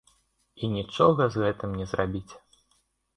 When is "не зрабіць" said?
1.83-2.33